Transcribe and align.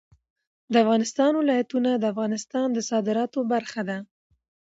د 0.71 0.73
افغانستان 0.83 1.31
ولايتونه 1.35 1.89
د 1.97 2.03
افغانستان 2.13 2.67
د 2.73 2.79
صادراتو 2.89 3.39
برخه 3.53 3.81
ده. 3.89 3.97